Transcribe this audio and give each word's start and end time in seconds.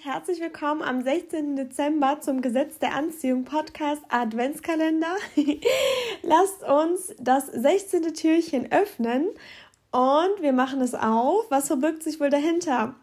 herzlich 0.00 0.40
willkommen 0.40 0.82
am 0.82 1.02
16. 1.02 1.56
Dezember 1.56 2.20
zum 2.20 2.40
Gesetz 2.40 2.78
der 2.78 2.94
Anziehung 2.94 3.44
Podcast 3.44 4.02
Adventskalender. 4.08 5.14
Lasst 6.22 6.62
uns 6.62 7.14
das 7.18 7.46
16. 7.46 8.14
Türchen 8.14 8.72
öffnen 8.72 9.28
und 9.90 10.40
wir 10.40 10.52
machen 10.52 10.80
es 10.80 10.94
auf. 10.94 11.44
Was 11.50 11.66
verbirgt 11.66 12.02
sich 12.02 12.20
wohl 12.20 12.30
dahinter? 12.30 12.94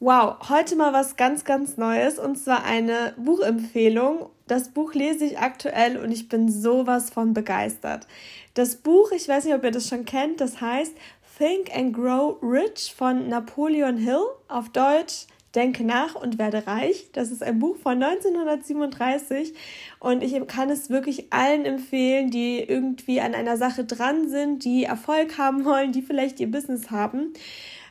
Wow, 0.00 0.48
heute 0.48 0.76
mal 0.76 0.92
was 0.92 1.16
ganz, 1.16 1.44
ganz 1.44 1.76
Neues 1.76 2.18
und 2.18 2.36
zwar 2.36 2.64
eine 2.64 3.14
Buchempfehlung. 3.16 4.28
Das 4.46 4.68
Buch 4.68 4.94
lese 4.94 5.24
ich 5.24 5.38
aktuell 5.38 5.96
und 5.96 6.12
ich 6.12 6.28
bin 6.28 6.48
sowas 6.48 7.10
von 7.10 7.32
begeistert. 7.32 8.06
Das 8.54 8.76
Buch, 8.76 9.12
ich 9.12 9.28
weiß 9.28 9.44
nicht, 9.44 9.54
ob 9.54 9.64
ihr 9.64 9.70
das 9.70 9.88
schon 9.88 10.04
kennt, 10.04 10.40
das 10.40 10.60
heißt 10.60 10.94
Think 11.38 11.74
and 11.74 11.94
Grow 11.94 12.36
Rich 12.42 12.94
von 12.96 13.28
Napoleon 13.28 13.96
Hill, 13.96 14.24
auf 14.48 14.68
Deutsch 14.68 15.26
Denke 15.54 15.84
nach 15.84 16.14
und 16.14 16.38
werde 16.38 16.66
reich. 16.66 17.08
Das 17.12 17.30
ist 17.30 17.42
ein 17.42 17.58
Buch 17.58 17.76
von 17.76 18.02
1937 18.02 19.54
und 19.98 20.22
ich 20.22 20.34
kann 20.46 20.68
es 20.70 20.90
wirklich 20.90 21.32
allen 21.32 21.64
empfehlen, 21.64 22.30
die 22.30 22.60
irgendwie 22.60 23.20
an 23.20 23.34
einer 23.34 23.56
Sache 23.56 23.84
dran 23.84 24.28
sind, 24.28 24.64
die 24.64 24.84
Erfolg 24.84 25.38
haben 25.38 25.64
wollen, 25.64 25.92
die 25.92 26.02
vielleicht 26.02 26.38
ihr 26.40 26.50
Business 26.50 26.90
haben. 26.90 27.32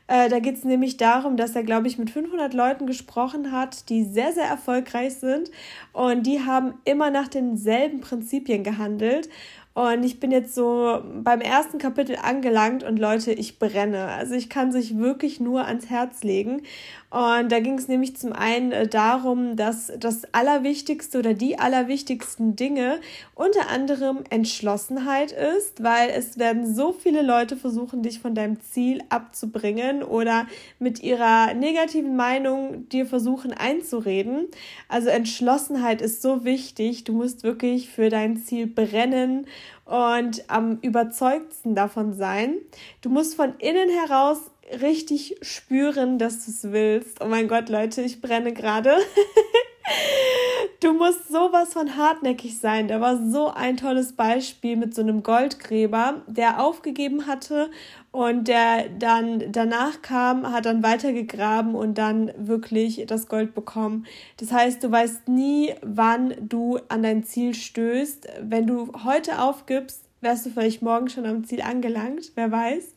Äh, 0.08 0.30
da 0.30 0.40
geht 0.40 0.56
es 0.56 0.64
nämlich 0.64 0.98
darum, 0.98 1.36
dass 1.36 1.56
er, 1.56 1.64
glaube 1.64 1.88
ich, 1.88 1.98
mit 1.98 2.10
500 2.10 2.54
Leuten 2.54 2.88
gesprochen 2.88 3.52
hat, 3.52 3.90
die 3.90 4.06
sehr, 4.06 4.32
sehr 4.32 4.46
erfolgreich 4.46 5.16
sind 5.16 5.52
und 5.92 6.26
die 6.26 6.42
haben 6.42 6.76
immer 6.86 7.12
nach 7.12 7.28
denselben 7.28 8.00
Prinzipien 8.00 8.64
gehandelt. 8.64 9.30
Und 9.78 10.04
ich 10.04 10.20
bin 10.20 10.32
jetzt 10.32 10.56
so 10.56 11.04
beim 11.22 11.40
ersten 11.40 11.78
Kapitel 11.78 12.16
angelangt 12.20 12.84
und 12.84 12.98
Leute, 12.98 13.32
ich 13.32 13.60
brenne. 13.60 14.08
Also 14.08 14.34
ich 14.34 14.50
kann 14.50 14.72
sich 14.72 14.98
wirklich 14.98 15.40
nur 15.40 15.66
ans 15.68 15.88
Herz 15.88 16.24
legen. 16.24 16.64
Und 17.10 17.52
da 17.52 17.60
ging 17.62 17.78
es 17.78 17.88
nämlich 17.88 18.18
zum 18.18 18.34
einen 18.34 18.74
äh, 18.74 18.88
darum, 18.88 19.56
dass 19.56 19.94
das 19.98 20.34
Allerwichtigste 20.34 21.20
oder 21.20 21.34
die 21.34 21.58
allerwichtigsten 21.58 22.58
Dinge 22.58 23.00
unter 23.34 23.70
anderem 23.70 24.26
Entschlossenheit 24.30 25.32
ist, 25.32 25.82
weil 25.82 26.10
es 26.10 26.38
werden 26.38 26.76
so 26.76 26.92
viele 26.92 27.22
Leute 27.22 27.56
versuchen, 27.56 28.04
dich 28.04 28.20
von 28.20 28.36
deinem 28.36 28.60
Ziel 28.60 29.02
abzubringen 29.08 30.04
oder 30.04 30.48
mit 30.80 31.02
ihrer 31.02 31.54
negativen 31.54 32.18
Meinung 32.18 32.90
dir 32.90 33.06
versuchen 33.06 33.54
einzureden. 33.54 34.48
Also 34.90 35.08
Entschlossenheit 35.08 36.02
ist 36.02 36.22
so 36.22 36.44
wichtig. 36.44 37.06
Du 37.06 37.14
musst 37.14 37.44
wirklich 37.44 37.90
für 37.90 38.10
dein 38.10 38.36
Ziel 38.36 38.68
brennen 38.68 39.46
und 39.86 40.50
am 40.50 40.80
überzeugtsten 40.82 41.76
davon 41.76 42.14
sein. 42.14 42.58
Du 43.02 43.10
musst 43.10 43.36
von 43.36 43.56
innen 43.60 43.90
heraus 43.90 44.40
richtig 44.82 45.38
spüren, 45.42 46.20
dass 46.20 46.46
du 46.46 46.52
es 46.52 46.72
willst. 46.72 47.22
Oh 47.22 47.28
mein 47.28 47.48
Gott, 47.48 47.70
Leute, 47.70 48.02
ich 48.02 48.22
brenne 48.22 48.54
gerade. 48.54 48.96
du 50.82 50.94
musst 50.94 51.28
sowas 51.30 51.74
von 51.74 51.98
hartnäckig 51.98 52.60
sein. 52.60 52.88
Da 52.88 53.02
war 53.02 53.18
so 53.18 53.50
ein 53.50 53.78
tolles 53.78 54.14
Beispiel 54.14 54.76
mit 54.76 54.94
so 54.94 55.02
einem 55.02 55.24
Goldgräber, 55.24 56.22
der 56.28 56.64
aufgegeben 56.64 57.28
hatte 57.28 57.70
und 58.12 58.48
der 58.48 58.90
dann 58.90 59.52
danach 59.52 60.02
kam, 60.02 60.52
hat 60.52 60.66
dann 60.66 60.84
weitergegraben 60.84 61.76
und 61.76 61.98
dann 61.98 62.32
wirklich 62.38 63.04
das 63.08 63.28
Gold 63.28 63.54
bekommen. 63.54 64.06
Das 64.38 64.52
heißt, 64.52 64.84
du 64.84 64.92
weißt 64.92 65.28
nie, 65.28 65.74
wann 65.82 66.34
du 66.40 66.80
an 66.90 67.04
dein 67.04 67.24
Ziel 67.24 67.54
stößt. 67.54 68.28
Wenn 68.42 68.68
du 68.68 68.92
heute 69.04 69.42
aufgibst, 69.42 70.04
wärst 70.22 70.46
du 70.46 70.50
vielleicht 70.50 70.82
morgen 70.82 71.10
schon 71.10 71.26
am 71.26 71.44
Ziel 71.44 71.62
angelangt, 71.62 72.32
wer 72.36 72.52
weiß 72.52 72.96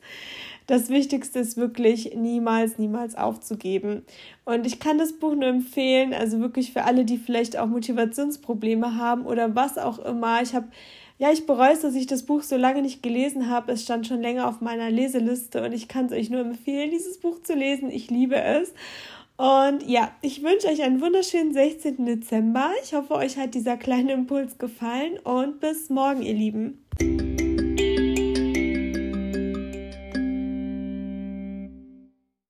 das 0.70 0.88
Wichtigste 0.88 1.40
ist 1.40 1.56
wirklich 1.56 2.14
niemals, 2.14 2.78
niemals 2.78 3.16
aufzugeben. 3.16 4.04
Und 4.44 4.64
ich 4.68 4.78
kann 4.78 4.98
das 4.98 5.12
Buch 5.12 5.34
nur 5.34 5.48
empfehlen, 5.48 6.14
also 6.14 6.38
wirklich 6.38 6.72
für 6.72 6.84
alle, 6.84 7.04
die 7.04 7.18
vielleicht 7.18 7.58
auch 7.58 7.66
Motivationsprobleme 7.66 8.94
haben 8.96 9.26
oder 9.26 9.56
was 9.56 9.78
auch 9.78 9.98
immer. 9.98 10.40
Ich 10.42 10.54
habe 10.54 10.68
ja, 11.18 11.32
ich 11.32 11.44
bereue 11.44 11.72
es, 11.72 11.80
dass 11.80 11.96
ich 11.96 12.06
das 12.06 12.22
Buch 12.22 12.42
so 12.42 12.56
lange 12.56 12.82
nicht 12.82 13.02
gelesen 13.02 13.50
habe. 13.50 13.72
Es 13.72 13.82
stand 13.82 14.06
schon 14.06 14.22
länger 14.22 14.48
auf 14.48 14.60
meiner 14.60 14.90
Leseliste 14.90 15.62
und 15.64 15.72
ich 15.72 15.88
kann 15.88 16.06
es 16.06 16.12
euch 16.12 16.30
nur 16.30 16.40
empfehlen, 16.40 16.90
dieses 16.90 17.18
Buch 17.18 17.42
zu 17.42 17.54
lesen. 17.54 17.90
Ich 17.90 18.08
liebe 18.08 18.40
es. 18.40 18.72
Und 19.36 19.82
ja, 19.86 20.12
ich 20.22 20.42
wünsche 20.42 20.68
euch 20.68 20.82
einen 20.82 21.00
wunderschönen 21.00 21.52
16. 21.52 22.06
Dezember. 22.06 22.70
Ich 22.84 22.94
hoffe, 22.94 23.16
euch 23.16 23.36
hat 23.36 23.54
dieser 23.54 23.76
kleine 23.76 24.12
Impuls 24.12 24.56
gefallen 24.56 25.18
und 25.18 25.60
bis 25.60 25.90
morgen, 25.90 26.22
ihr 26.22 26.34
Lieben. 26.34 27.29